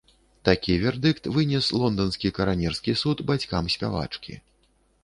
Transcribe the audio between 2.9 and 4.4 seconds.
суд бацькам спявачкі.